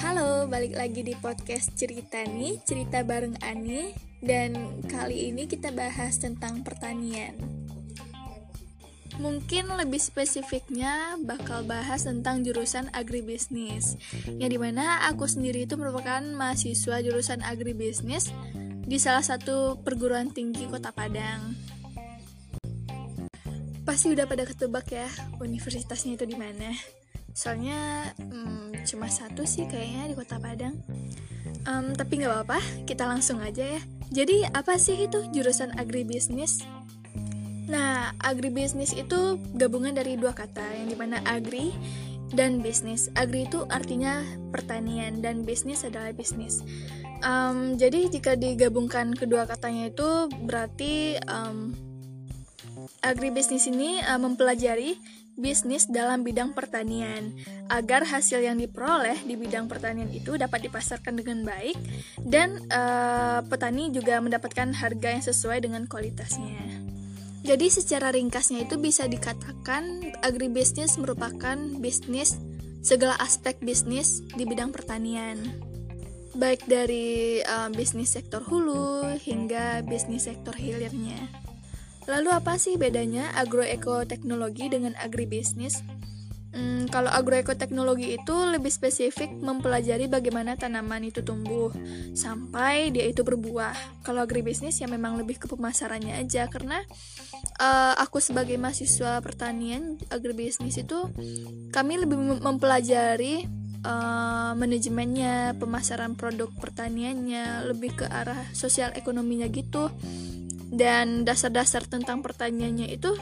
[0.00, 3.94] Halo, balik lagi di podcast cerita nih, cerita bareng Ani.
[4.20, 7.38] Dan kali ini kita bahas tentang pertanian.
[9.20, 14.00] Mungkin lebih spesifiknya bakal bahas tentang jurusan agribisnis.
[14.26, 18.32] Yang di mana aku sendiri itu merupakan mahasiswa jurusan agribisnis
[18.90, 21.69] Di salah satu perguruan tinggi kota Padang
[23.90, 25.10] Pasti udah pada ketebak ya
[25.42, 26.70] universitasnya itu di mana.
[27.34, 30.78] Soalnya hmm, cuma satu sih kayaknya di kota Padang.
[31.66, 33.82] Um, tapi nggak apa-apa kita langsung aja ya.
[34.14, 36.62] Jadi apa sih itu jurusan agribisnis?
[37.66, 41.74] Nah agribisnis itu gabungan dari dua kata yang di mana agri
[42.30, 43.10] dan bisnis.
[43.18, 44.22] Agri itu artinya
[44.54, 46.62] pertanian dan bisnis adalah bisnis.
[47.26, 51.89] Um, jadi jika digabungkan kedua katanya itu berarti um,
[53.00, 54.96] agribisnis ini uh, mempelajari
[55.40, 57.32] bisnis dalam bidang pertanian
[57.72, 61.80] agar hasil yang diperoleh di bidang pertanian itu dapat dipasarkan dengan baik
[62.20, 66.60] dan uh, petani juga mendapatkan harga yang sesuai dengan kualitasnya.
[67.40, 72.36] Jadi secara ringkasnya itu bisa dikatakan agribisnis merupakan bisnis
[72.84, 75.40] segala aspek bisnis di bidang pertanian.
[76.36, 81.49] Baik dari uh, bisnis sektor hulu hingga bisnis sektor hilirnya.
[82.10, 85.78] Lalu apa sih bedanya agroekoteknologi dengan agribisnis?
[86.50, 91.70] Hmm, kalau agroekoteknologi itu lebih spesifik mempelajari bagaimana tanaman itu tumbuh
[92.10, 94.02] sampai dia itu berbuah.
[94.02, 96.82] Kalau agribisnis ya memang lebih ke pemasarannya aja karena
[97.62, 101.06] uh, aku sebagai mahasiswa pertanian agribisnis itu
[101.70, 103.46] kami lebih mempelajari
[103.86, 109.86] uh, manajemennya, pemasaran produk pertaniannya, lebih ke arah sosial ekonominya gitu
[110.70, 113.18] dan dasar-dasar tentang pertanyaannya itu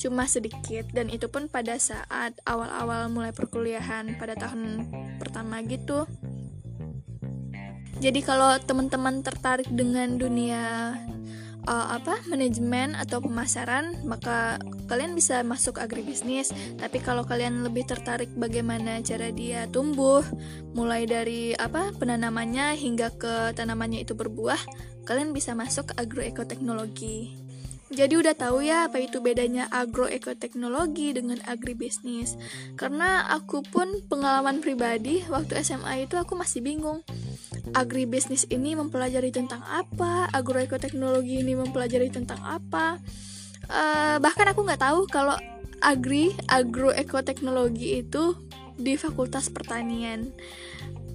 [0.00, 0.90] cuma sedikit.
[0.90, 4.90] Dan itu pun pada saat awal-awal mulai perkuliahan pada tahun
[5.22, 6.04] pertama gitu.
[8.00, 10.96] Jadi kalau teman-teman tertarik dengan dunia
[11.66, 18.30] uh, apa manajemen atau pemasaran maka kalian bisa masuk agribisnis tapi kalau kalian lebih tertarik
[18.38, 20.22] bagaimana cara dia tumbuh
[20.72, 24.60] mulai dari apa penanamannya hingga ke tanamannya itu berbuah
[25.10, 27.34] kalian bisa masuk agroekoteknologi.
[27.90, 32.38] Jadi udah tahu ya apa itu bedanya agroekoteknologi dengan agribisnis.
[32.78, 37.02] Karena aku pun pengalaman pribadi waktu SMA itu aku masih bingung.
[37.76, 42.98] Agribisnis ini mempelajari tentang apa, agroekoteknologi ini mempelajari tentang apa.
[43.70, 45.38] Uh, bahkan aku nggak tahu kalau
[45.80, 48.36] agri agroekoteknologi itu
[48.76, 50.32] di Fakultas Pertanian.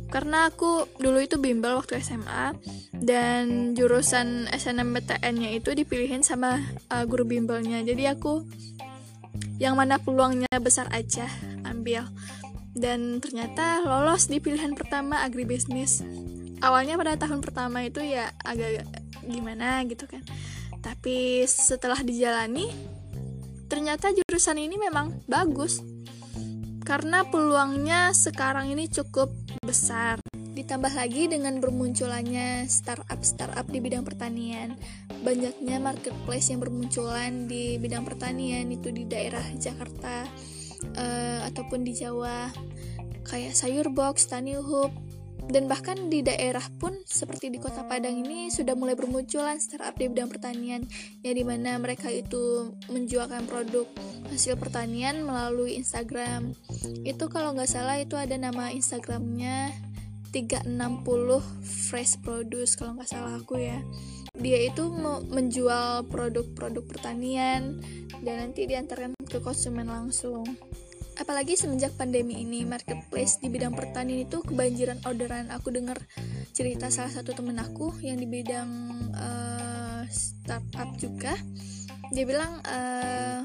[0.05, 2.55] Karena aku dulu itu bimbel waktu SMA
[2.93, 6.61] dan jurusan SNMPTN-nya itu dipilihin sama
[6.93, 7.81] uh, guru bimbelnya.
[7.81, 8.45] Jadi aku
[9.57, 11.27] yang mana peluangnya besar aja
[11.65, 12.07] ambil.
[12.75, 16.03] Dan ternyata lolos di pilihan pertama agribisnis
[16.63, 18.85] awalnya pada tahun pertama itu ya agak
[19.25, 20.21] gimana gitu kan.
[20.79, 22.69] Tapi setelah dijalani
[23.65, 25.81] ternyata jurusan ini memang bagus.
[26.85, 29.33] Karena peluangnya sekarang ini cukup
[29.65, 30.21] besar.
[30.55, 34.77] Ditambah lagi dengan bermunculannya startup-startup di bidang pertanian,
[35.25, 40.29] banyaknya marketplace yang bermunculan di bidang pertanian itu di daerah Jakarta
[40.95, 42.53] uh, ataupun di Jawa,
[43.25, 44.93] kayak Sayur Box, Tani Hub,
[45.45, 50.09] dan bahkan di daerah pun seperti di kota Padang ini sudah mulai bermunculan startup di
[50.09, 50.83] bidang pertanian.
[51.21, 53.85] Ya di mana mereka itu menjualkan produk
[54.33, 56.57] hasil pertanian melalui Instagram.
[57.05, 59.69] Itu kalau nggak salah itu ada nama Instagramnya
[60.33, 60.67] 360
[61.63, 63.79] fresh produce kalau nggak salah aku ya.
[64.35, 64.91] Dia itu
[65.31, 67.79] menjual produk-produk pertanian
[68.19, 70.43] dan nanti diantarkan ke konsumen langsung
[71.15, 75.47] apalagi semenjak pandemi ini marketplace di bidang pertanian itu kebanjiran orderan.
[75.51, 75.99] Aku dengar
[76.51, 78.69] cerita salah satu temen aku yang di bidang
[79.15, 81.33] uh, startup juga.
[82.11, 83.41] Dia bilang uh,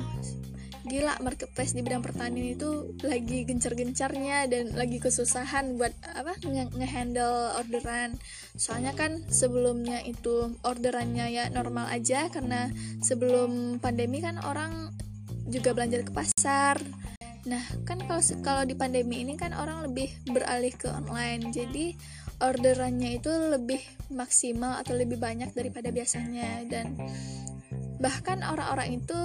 [0.91, 8.19] gila marketplace di bidang pertanian itu lagi gencar-gencarnya dan lagi kesusahan buat apa ngehandle orderan.
[8.59, 14.91] Soalnya kan sebelumnya itu orderannya ya normal aja karena sebelum pandemi kan orang
[15.51, 16.79] juga belanja ke pasar
[17.49, 21.49] Nah, kan kalau kalau di pandemi ini kan orang lebih beralih ke online.
[21.49, 21.97] Jadi
[22.41, 23.81] orderannya itu lebih
[24.13, 26.69] maksimal atau lebih banyak daripada biasanya.
[26.69, 27.01] Dan
[28.01, 29.17] bahkan orang-orang itu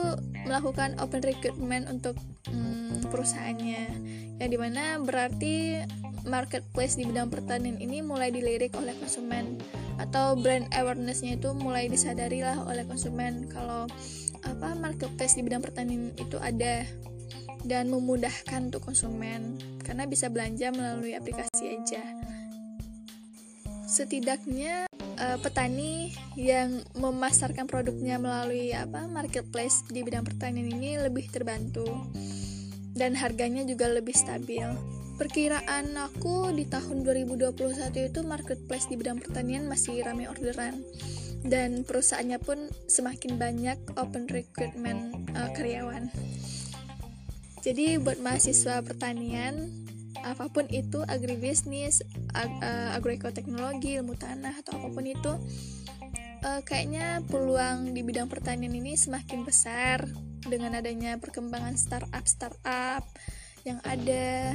[0.47, 2.15] melakukan open recruitment untuk
[2.47, 3.83] hmm, perusahaannya.
[4.39, 5.83] Yang di mana berarti
[6.25, 9.59] marketplace di bidang pertanian ini mulai dilirik oleh konsumen.
[9.99, 13.47] Atau brand awarenessnya itu mulai disadari lah oleh konsumen.
[13.51, 13.87] Kalau
[14.45, 16.85] apa marketplace di bidang pertanian itu ada
[17.65, 22.01] dan memudahkan untuk konsumen karena bisa belanja melalui aplikasi aja.
[23.85, 31.85] Setidaknya uh, petani yang memasarkan produknya melalui apa marketplace di bidang pertanian ini lebih terbantu
[32.95, 34.65] dan harganya juga lebih stabil.
[35.15, 37.55] Perkiraan aku di tahun 2021
[37.95, 40.83] itu marketplace di bidang pertanian masih ramai orderan
[41.45, 46.11] dan perusahaannya pun semakin banyak open recruitment uh, karyawan.
[47.65, 49.73] Jadi buat mahasiswa pertanian
[50.21, 52.05] apa pun itu agribisnis,
[52.37, 55.33] ag uh, agroekoteknologi, ilmu tanah atau apa pun itu
[56.45, 60.05] uh, kayaknya peluang di bidang pertanian ini semakin besar
[60.45, 63.01] dengan adanya perkembangan startup startup
[63.65, 64.53] yang ada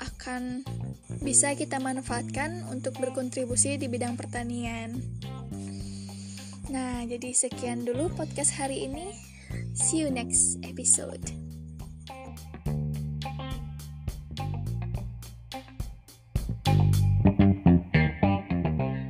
[0.00, 0.64] akan
[1.20, 4.96] bisa kita manfaatkan untuk berkontribusi di bidang pertanian.
[6.72, 9.12] Nah, jadi sekian dulu podcast hari ini.
[9.76, 11.45] See you next episode.